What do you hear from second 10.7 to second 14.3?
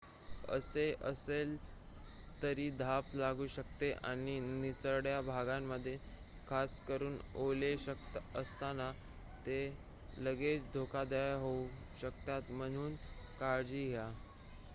धोकादायक होऊ शकतात म्हणून काळजी घ्या